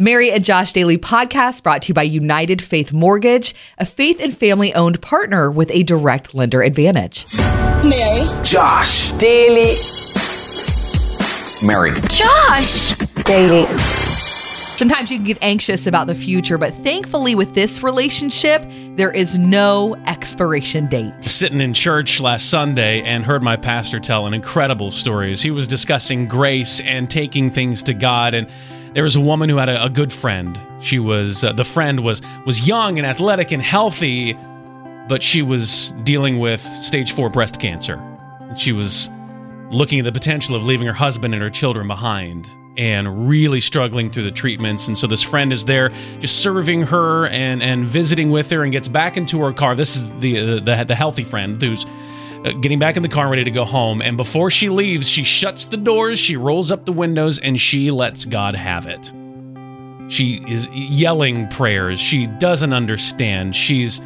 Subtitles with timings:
[0.00, 4.36] Mary and Josh Daily podcast brought to you by United Faith Mortgage, a faith and
[4.36, 7.26] family owned partner with a direct lender advantage.
[7.82, 8.28] Mary.
[8.44, 9.10] Josh.
[9.18, 9.74] Daily.
[11.66, 11.90] Mary.
[12.08, 12.92] Josh.
[13.24, 14.07] Daily.
[14.78, 18.64] Sometimes you can get anxious about the future, but thankfully, with this relationship,
[18.94, 21.12] there is no expiration date.
[21.20, 25.50] Sitting in church last Sunday and heard my pastor tell an incredible story as he
[25.50, 28.34] was discussing grace and taking things to God.
[28.34, 28.48] And
[28.92, 30.56] there was a woman who had a, a good friend.
[30.78, 34.34] She was uh, the friend was was young and athletic and healthy,
[35.08, 38.00] but she was dealing with stage four breast cancer.
[38.56, 39.10] She was
[39.72, 44.08] looking at the potential of leaving her husband and her children behind and really struggling
[44.08, 44.86] through the treatments.
[44.86, 48.72] And so this friend is there just serving her and, and visiting with her and
[48.72, 49.74] gets back into her car.
[49.74, 51.84] This is the, uh, the, the healthy friend who's
[52.44, 54.00] uh, getting back in the car ready to go home.
[54.00, 57.90] And before she leaves, she shuts the doors, she rolls up the windows, and she
[57.90, 59.12] lets God have it.
[60.08, 61.98] She is yelling prayers.
[61.98, 63.56] She doesn't understand.
[63.56, 64.00] She's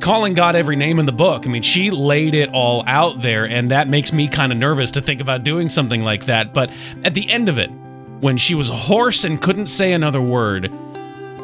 [0.00, 1.46] calling God every name in the book.
[1.46, 4.90] I mean, she laid it all out there, and that makes me kind of nervous
[4.90, 6.52] to think about doing something like that.
[6.52, 6.70] But
[7.04, 7.70] at the end of it,
[8.20, 10.72] when she was hoarse and couldn't say another word,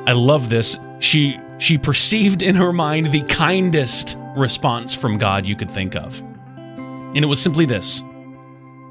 [0.06, 0.79] I love this.
[1.01, 6.20] She she perceived in her mind the kindest response from God you could think of.
[6.20, 8.03] And it was simply this.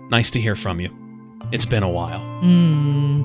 [0.09, 0.95] Nice to hear from you.
[1.51, 2.19] It's been a while.
[2.39, 3.23] Hmm.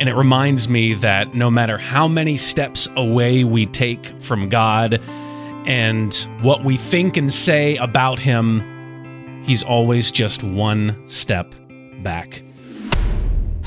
[0.00, 5.00] And it reminds me that no matter how many steps away we take from God
[5.66, 11.54] and what we think and say about Him, He's always just one step
[12.02, 12.42] back.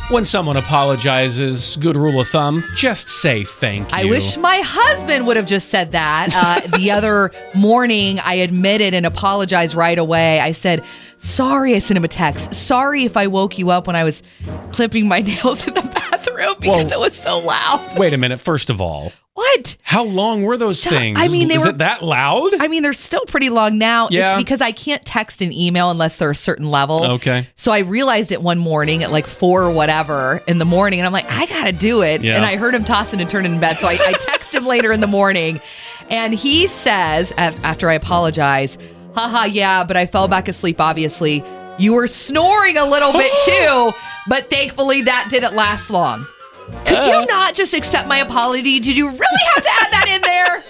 [0.10, 3.98] When someone apologizes, good rule of thumb, just say thank you.
[4.00, 6.30] I wish my husband would have just said that.
[6.36, 10.40] Uh, the other morning, I admitted and apologized right away.
[10.40, 10.84] I said,
[11.18, 12.56] Sorry, I sent him a text.
[12.56, 14.24] Sorry if I woke you up when I was
[14.72, 15.82] clipping my nails in the
[16.40, 16.98] bathroom because Whoa.
[16.98, 17.98] it was so loud.
[18.00, 18.40] Wait a minute.
[18.40, 19.78] First of all, What?
[19.84, 21.18] how long were those things?
[21.20, 22.62] I mean, they is were- it that loud?
[22.62, 24.08] I mean, they're still pretty long now.
[24.12, 24.34] Yeah.
[24.34, 27.04] It's because I can't text and email unless they're a certain level.
[27.14, 27.48] Okay.
[27.56, 31.08] So I realized it one morning at like four or whatever in the morning, and
[31.08, 32.22] I'm like, I gotta do it.
[32.22, 32.36] Yeah.
[32.36, 34.92] And I heard him tossing and turning in bed, so I, I text him later
[34.92, 35.62] in the morning,
[36.10, 38.78] and he says after I apologize,
[39.16, 40.80] haha, yeah, but I fell back asleep.
[40.82, 41.44] Obviously,
[41.80, 43.94] you were snoring a little bit too,
[44.28, 46.26] but thankfully that didn't last long.
[46.86, 47.26] Could you oh.
[47.26, 48.80] not just accept my apology?
[48.80, 50.62] Did you really have to add that in there?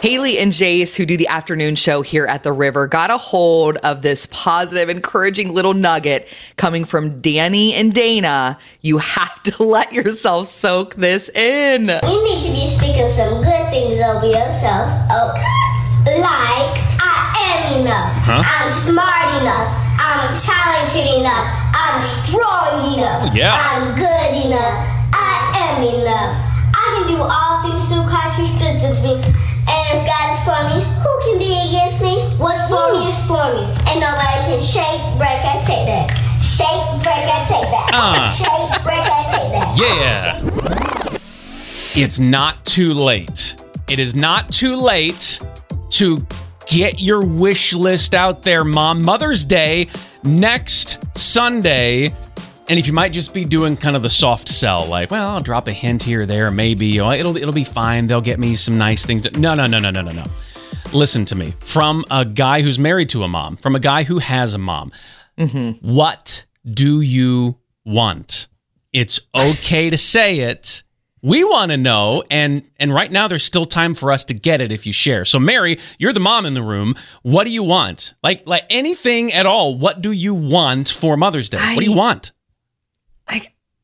[0.00, 3.76] Haley and Jace, who do the afternoon show here at the river, got a hold
[3.78, 8.58] of this positive, encouraging little nugget coming from Danny and Dana.
[8.80, 11.82] You have to let yourself soak this in.
[11.82, 16.18] You need to be speaking some good things over yourself, okay?
[16.18, 18.28] Like, I am enough.
[18.28, 19.81] I'm smart enough.
[19.98, 21.48] I'm talented enough.
[21.74, 23.34] I'm strong enough.
[23.34, 23.56] Yeah.
[23.56, 24.76] I'm good enough.
[25.12, 26.32] I am enough.
[26.72, 29.14] I can do all things through Christ who strengthens me.
[29.68, 32.18] And if God is for me, who can be against me?
[32.38, 33.64] What's for me is for me.
[33.88, 36.10] And nobody can shake, break, or take that.
[36.40, 37.90] Shake, break, or take that.
[37.94, 38.26] Ah.
[38.32, 39.76] Shake, break, or take that.
[39.78, 40.40] Yeah.
[41.94, 43.56] It's not too late.
[43.88, 45.38] It is not too late
[45.90, 46.16] to
[46.72, 49.02] get your wish list out there, Mom.
[49.02, 49.88] Mother's Day
[50.24, 52.14] next Sunday.
[52.68, 55.40] And if you might just be doing kind of the soft sell, like, well, I'll
[55.40, 58.06] drop a hint here or there, maybe it'll it'll be fine.
[58.06, 59.22] They'll get me some nice things.
[59.24, 60.22] To- no, no, no, no, no, no, no.
[60.92, 61.54] Listen to me.
[61.60, 64.92] From a guy who's married to a mom, from a guy who has a mom.
[65.38, 65.86] Mm-hmm.
[65.86, 68.46] What do you want?
[68.92, 70.82] It's okay to say it.
[71.22, 74.60] We want to know, and and right now there's still time for us to get
[74.60, 75.24] it if you share.
[75.24, 76.96] So, Mary, you're the mom in the room.
[77.22, 78.14] What do you want?
[78.22, 79.76] Like like anything at all?
[79.76, 81.58] What do you want for Mother's Day?
[81.58, 82.32] what do you I- want?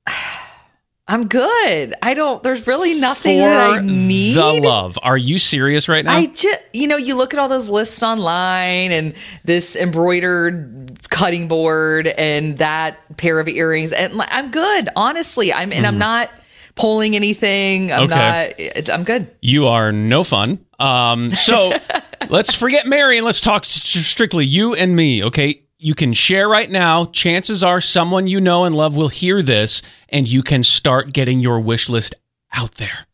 [1.10, 1.94] I'm good.
[2.02, 4.34] I don't, there's really nothing for that I need.
[4.34, 4.98] the love.
[5.02, 6.14] Are you serious right now?
[6.14, 11.48] I just, you know, you look at all those lists online and this embroidered cutting
[11.48, 14.90] board and that pair of earrings, and I'm good.
[14.96, 16.00] Honestly, I'm and I'm hmm.
[16.00, 16.30] not
[16.78, 17.92] pulling anything.
[17.92, 18.04] I'm.
[18.04, 18.72] Okay.
[18.76, 18.90] not.
[18.90, 19.30] I'm good.
[19.40, 20.64] you are no fun.
[20.78, 21.70] Um, so
[22.28, 25.24] let's forget Mary and let's talk strictly you and me.
[25.24, 27.06] Okay, you can share right now.
[27.06, 31.40] Chances are someone you know and love will hear this, and you can start getting
[31.40, 32.14] your wish list
[32.52, 33.06] out there.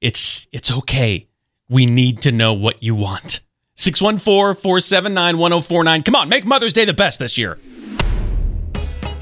[0.00, 1.26] It's it's okay.
[1.68, 3.40] We need to know what you want.
[3.76, 6.04] 614-479-1049.
[6.04, 7.58] Come on, make Mother's Day the best this year.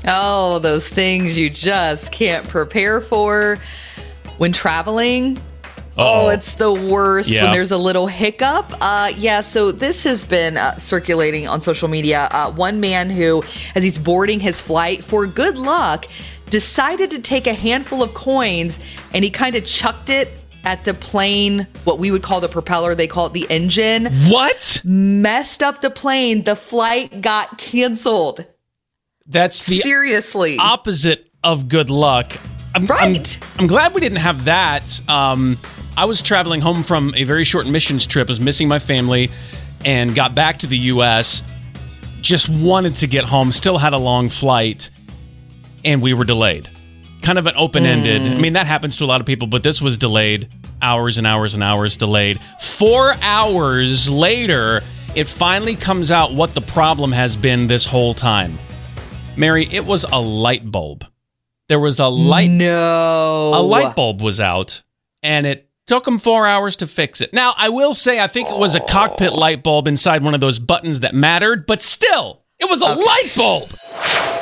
[0.07, 3.59] Oh, those things you just can't prepare for
[4.39, 5.39] when traveling.
[6.01, 6.29] Oh, Uh-oh.
[6.29, 7.43] it's the worst Yeah.
[7.45, 8.73] when there's a little hiccup.
[8.81, 12.29] Uh, yeah, so this has been uh, circulating on social media.
[12.31, 13.43] Uh, one man who,
[13.75, 16.07] as he's boarding his flight, for good luck,
[16.51, 18.79] decided to take a handful of coins
[19.13, 20.31] and he kind of chucked it
[20.65, 24.81] at the plane, what we would call the propeller, they call it the engine, What?
[24.85, 26.45] messed up the plane.
[26.45, 28.45] The flight got canceled.
[29.27, 30.59] That's the Seriously.
[30.59, 32.33] opposite of good luck.
[32.79, 33.39] I'm, Right.
[33.43, 35.01] I'm, I'm glad we didn't have that.
[35.09, 35.59] Um,
[35.97, 39.31] I was traveling home from a very short missions trip, was missing my family,
[39.85, 41.43] and got back to the U.S.
[42.21, 44.91] Just wanted to get home, still had a long flight,
[45.85, 46.69] and we were delayed.
[47.23, 48.23] Kind of an open ended.
[48.23, 50.49] I mean, that happens to a lot of people, but this was delayed.
[50.81, 52.39] Hours and hours and hours delayed.
[52.61, 54.83] Four hours later,
[55.17, 58.57] it finally comes out what the problem has been this whole time.
[59.37, 61.05] Mary, it was a light bulb.
[61.69, 63.53] There was a light no.
[63.55, 64.83] a light bulb was out
[65.23, 67.33] and it took them 4 hours to fix it.
[67.33, 69.37] Now, I will say I think it was a cockpit oh.
[69.37, 73.33] light bulb inside one of those buttons that mattered, but still, it was a light
[73.37, 73.63] bulb.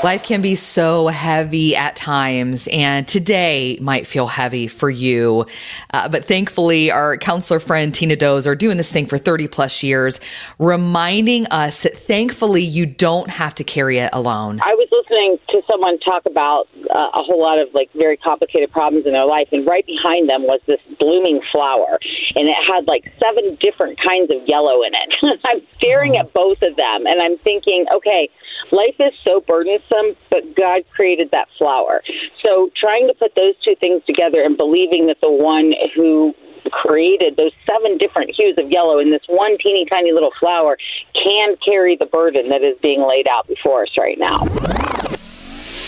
[0.04, 5.46] Life can be so heavy at times, and today might feel heavy for you.
[5.92, 9.82] Uh, but thankfully, our counselor friend Tina Does are doing this thing for 30 plus
[9.82, 10.20] years,
[10.58, 14.60] reminding us that thankfully you don't have to carry it alone.
[14.62, 18.70] I was listening to someone talk about uh, a whole lot of like very complicated
[18.70, 21.98] problems in their life, and right behind them was this blooming flower,
[22.36, 25.40] and it had like seven different kinds of yellow in it.
[25.46, 28.28] I'm staring at both of them, and I'm thinking, okay,
[28.72, 32.02] life is so burdensome, but God created that flower.
[32.44, 36.34] So trying to put those two things together and believing that the one who
[36.70, 40.76] created those seven different hues of yellow in this one teeny tiny little flower
[41.22, 44.38] can carry the burden that is being laid out before us right now.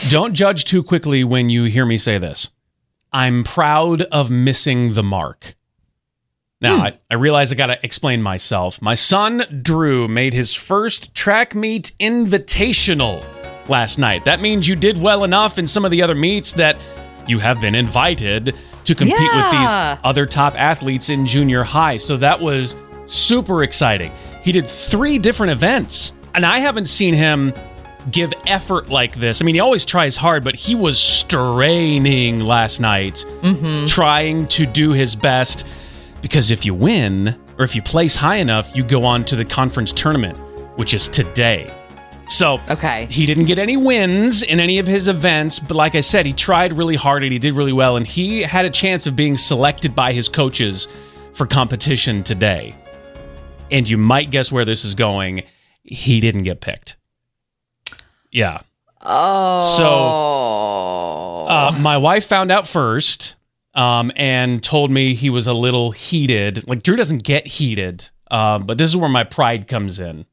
[0.08, 2.48] Don't judge too quickly when you hear me say this.
[3.12, 5.54] I'm proud of missing the mark.
[6.60, 6.82] Now, hmm.
[6.86, 8.82] I, I realize I got to explain myself.
[8.82, 13.24] My son, Drew, made his first track meet invitational
[13.68, 14.24] last night.
[14.24, 16.76] That means you did well enough in some of the other meets that
[17.28, 21.98] you have been invited to compete with these other top athletes in junior high.
[21.98, 22.74] So that was
[23.06, 24.10] super exciting.
[24.42, 27.52] He did three different events, and I haven't seen him
[28.10, 29.42] give effort like this.
[29.42, 33.86] I mean, he always tries hard, but he was straining last night, mm-hmm.
[33.86, 35.66] trying to do his best.
[36.20, 39.44] Because if you win, or if you place high enough, you go on to the
[39.44, 40.36] conference tournament,
[40.76, 41.72] which is today.
[42.28, 43.06] So, Okay.
[43.10, 46.32] he didn't get any wins in any of his events, but like I said, he
[46.34, 49.36] tried really hard and he did really well, and he had a chance of being
[49.36, 50.88] selected by his coaches
[51.32, 52.74] for competition today.
[53.70, 55.44] And you might guess where this is going.
[55.84, 56.96] He didn't get picked.
[58.30, 58.60] Yeah.
[59.00, 59.62] Oh.
[59.62, 63.36] So uh, my wife found out first
[63.78, 66.66] um, and told me he was a little heated.
[66.66, 70.26] Like Drew doesn't get heated, uh, but this is where my pride comes in.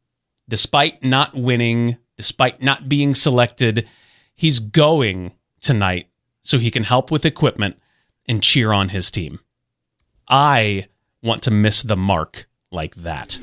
[0.49, 3.87] Despite not winning, despite not being selected,
[4.35, 6.09] he's going tonight
[6.41, 7.79] so he can help with equipment
[8.27, 9.39] and cheer on his team.
[10.27, 10.87] I
[11.21, 13.37] want to miss the mark like that.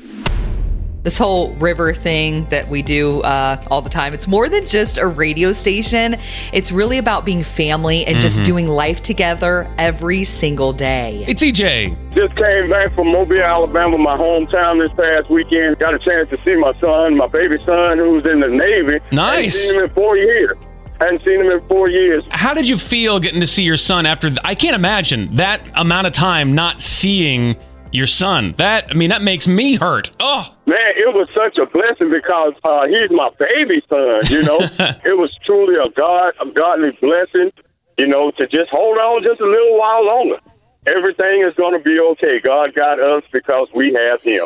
[1.03, 4.97] This whole river thing that we do uh, all the time it's more than just
[4.97, 6.15] a radio station
[6.53, 12.13] it's really about being family and just doing life together every single day It's EJ.
[12.13, 15.79] Just came back from Mobile, Alabama, my hometown this past weekend.
[15.79, 18.99] Got a chance to see my son, my baby son, who's in the Navy.
[19.11, 19.35] Nice.
[19.35, 20.57] Hadn't seen him in four years.
[20.99, 22.23] Hadn't seen him in four years.
[22.29, 24.29] How did you feel getting to see your son after?
[24.29, 27.55] Th- I can't imagine that amount of time not seeing
[27.93, 28.53] your son.
[28.57, 30.11] That I mean, that makes me hurt.
[30.19, 34.21] Oh, Man, it was such a blessing because uh, he's my baby son.
[34.29, 34.59] You know,
[35.05, 37.51] it was truly a God, a godly blessing.
[37.97, 40.37] You know, to just hold on just a little while longer.
[40.85, 42.39] Everything is going to be okay.
[42.41, 44.43] God got us because we have Him.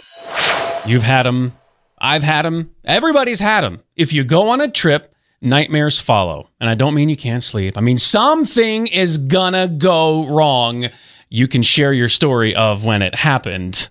[0.86, 1.54] you've had him.
[1.98, 2.76] I've had him.
[2.84, 3.82] Everybody's had him.
[3.96, 5.12] If you go on a trip,
[5.42, 6.50] nightmares follow.
[6.60, 7.76] And I don't mean you can't sleep.
[7.78, 10.90] I mean something is gonna go wrong.
[11.30, 13.90] You can share your story of when it happened.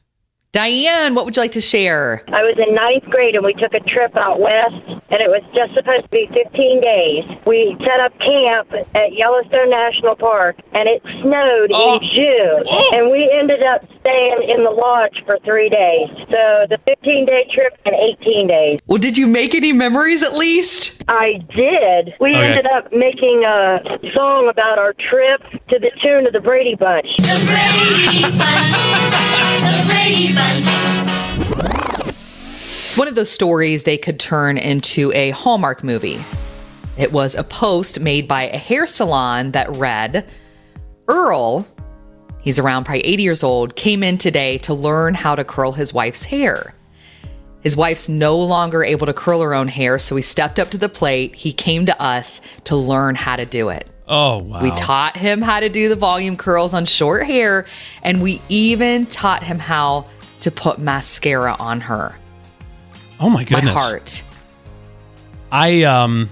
[0.56, 3.74] Diane what would you like to share I was in ninth grade and we took
[3.74, 4.74] a trip out west,
[5.10, 7.24] and it was just supposed to be 15 days.
[7.46, 11.94] We set up camp at Yellowstone National Park, and it snowed Oh.
[11.96, 12.90] in June, Oh.
[12.94, 16.08] and we ended up staying in the lodge for three days.
[16.30, 18.80] So the 15 day trip in 18 days.
[18.86, 22.14] well did you make any memories at least I did.
[22.20, 22.42] We Okay.
[22.44, 23.80] ended up making a
[24.14, 27.06] song about our trip to the tune of the Brady Bunch.
[27.18, 28.95] The Brady Bunch.
[30.06, 30.64] Brady Bunch.
[32.86, 36.20] it's one of those stories they could turn into a hallmark movie
[36.96, 40.24] it was a post made by a hair salon that read
[41.08, 41.66] earl
[42.40, 45.92] he's around probably 80 years old came in today to learn how to curl his
[45.92, 46.76] wife's hair
[47.62, 50.78] His wife's no longer able to curl her own hair, so he stepped up to
[50.78, 51.34] the plate.
[51.34, 53.88] He came to us to learn how to do it.
[54.08, 54.62] Oh, wow.
[54.62, 57.66] We taught him how to do the volume curls on short hair,
[58.02, 60.06] and we even taught him how
[60.40, 62.16] to put mascara on her.
[63.18, 63.74] oh, my goodness.
[63.74, 64.22] My heart.
[65.50, 66.28] I um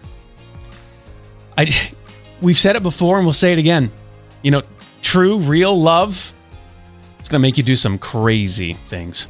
[1.57, 1.73] I
[2.41, 3.93] we've said it before and we'll say it again.
[4.43, 4.63] You know,
[5.03, 6.33] true real love
[7.25, 9.29] it's going to make you do some crazy things.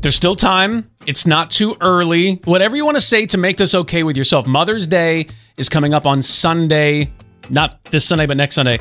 [0.00, 0.90] There's still time.
[1.04, 2.40] It's not too early.
[2.46, 4.46] Whatever you want to say to make this okay with yourself.
[4.46, 5.26] Mother's Day
[5.60, 7.12] is coming up on Sunday,
[7.50, 8.80] not this Sunday but next Sunday.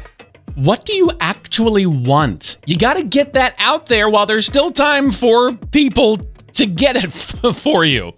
[0.55, 2.57] What do you actually want?
[2.65, 6.17] You got to get that out there while there's still time for people
[6.53, 7.07] to get it
[7.55, 8.13] for you.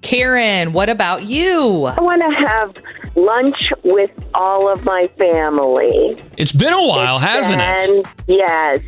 [0.00, 1.84] Karen, what about you?
[1.84, 2.74] I want to have
[3.14, 6.14] lunch with all of my family.
[6.36, 8.06] It's been a while, hasn't it?
[8.26, 8.80] Yes.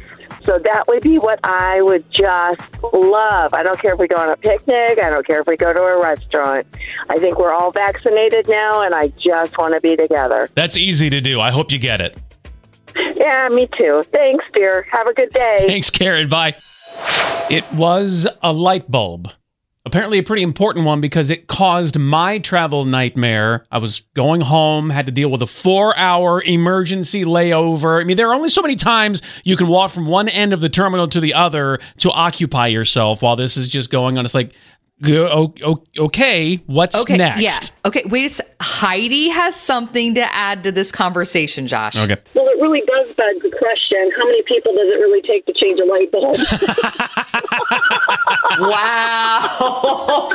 [0.44, 2.60] So that would be what I would just
[2.92, 3.54] love.
[3.54, 4.98] I don't care if we go on a picnic.
[5.02, 6.66] I don't care if we go to a restaurant.
[7.08, 10.48] I think we're all vaccinated now, and I just want to be together.
[10.54, 11.40] That's easy to do.
[11.40, 12.18] I hope you get it.
[13.16, 14.04] Yeah, me too.
[14.12, 14.86] Thanks, dear.
[14.90, 15.64] Have a good day.
[15.66, 16.28] Thanks, Karen.
[16.28, 16.54] Bye.
[17.50, 19.30] It was a light bulb.
[19.86, 23.64] Apparently, a pretty important one because it caused my travel nightmare.
[23.70, 28.00] I was going home, had to deal with a four hour emergency layover.
[28.00, 30.60] I mean, there are only so many times you can walk from one end of
[30.60, 34.24] the terminal to the other to occupy yourself while this is just going on.
[34.24, 34.54] It's like,
[35.02, 37.42] go- o- o- okay, what's Okay, next?
[37.42, 37.88] yeah.
[37.88, 38.46] Okay, wait a sec.
[38.62, 41.96] Heidi has something to add to this conversation, Josh.
[41.98, 42.16] Okay.
[42.54, 45.52] Well, it really does beg the question how many people does it really take to
[45.52, 46.36] change a light bulb?
[48.58, 50.30] Wow.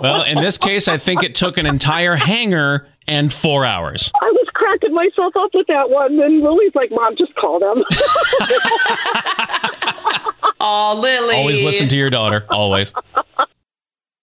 [0.00, 4.10] Well, in this case, I think it took an entire hangar and four hours.
[4.20, 6.18] I was cracking myself up with that one.
[6.20, 7.84] And Lily's like, Mom, just call them.
[10.60, 11.36] oh, Lily.
[11.36, 12.46] Always listen to your daughter.
[12.50, 12.94] Always.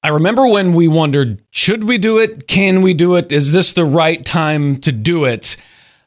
[0.04, 2.48] I remember when we wondered should we do it?
[2.48, 3.32] Can we do it?
[3.32, 5.58] Is this the right time to do it?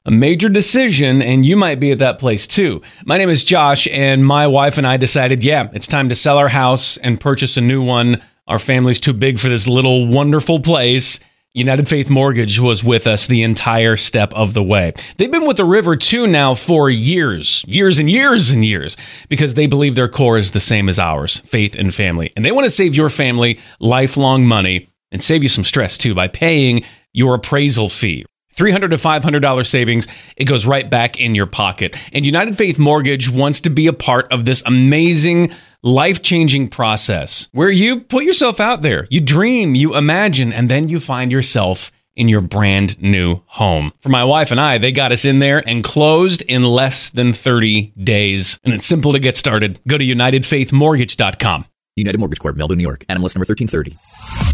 [0.07, 2.83] A major decision, and you might be at that place too.
[3.07, 6.37] My name is Josh, and my wife and I decided yeah, it's time to sell
[6.37, 8.23] our house and purchase a new one.
[8.47, 11.21] Our family's too big for this little wonderful place.
[11.55, 14.93] United Faith Mortgage was with us the entire step of the way.
[15.17, 18.99] They've been with the river too now for years, years and years and years,
[19.31, 22.31] because they believe their core is the same as ours faith and family.
[22.37, 26.15] And they want to save your family lifelong money and save you some stress too
[26.15, 26.85] by paying
[27.15, 28.27] your appraisal fee.
[28.55, 30.07] 300 to $500 savings,
[30.37, 31.97] it goes right back in your pocket.
[32.13, 37.49] And United Faith Mortgage wants to be a part of this amazing, life changing process
[37.53, 41.91] where you put yourself out there, you dream, you imagine, and then you find yourself
[42.17, 43.93] in your brand new home.
[44.01, 47.33] For my wife and I, they got us in there and closed in less than
[47.33, 48.59] 30 days.
[48.65, 49.81] And it's simple to get started.
[49.89, 51.67] Go to UnitedFaithMortgage.com.
[51.97, 53.05] United Mortgage Corp, Melville, New York.
[53.09, 54.54] NMLS number 1330.